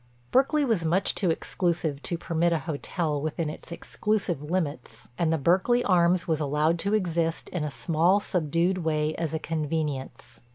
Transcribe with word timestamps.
Berkeley 0.31 0.65
was 0.65 0.83
much 0.83 1.13
too 1.13 1.29
exclusive 1.29 2.01
to 2.01 2.17
permit 2.17 2.51
a 2.51 2.57
hotel 2.65 3.21
within 3.21 3.51
its 3.51 3.71
exclusive 3.71 4.41
limits 4.41 5.07
and 5.15 5.31
the 5.31 5.37
Berkeley 5.37 5.83
Arms 5.83 6.27
was 6.27 6.39
allowed 6.39 6.79
to 6.79 6.95
exist 6.95 7.49
in 7.49 7.63
a 7.63 7.69
small, 7.69 8.19
subdued 8.19 8.79
way 8.79 9.13
as 9.13 9.35
a 9.35 9.37
convenience. 9.37 10.39